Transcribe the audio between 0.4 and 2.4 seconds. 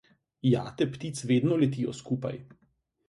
Jate ptic vedno letijo skupaj.